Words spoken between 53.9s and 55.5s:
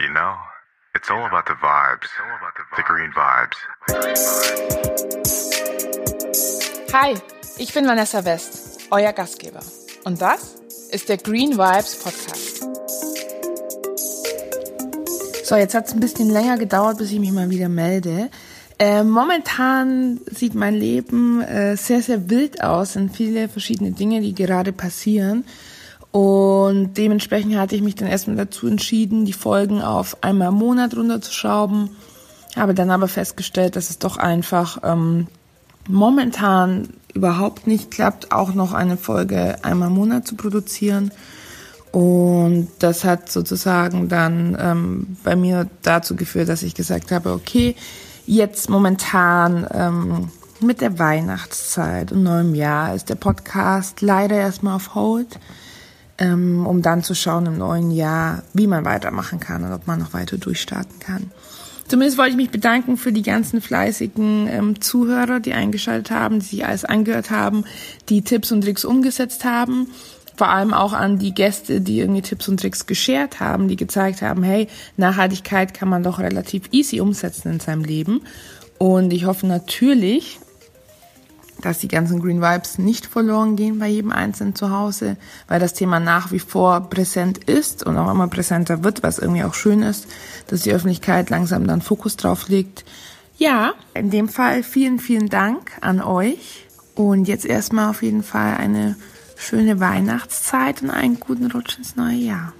leider erstmal auf Hold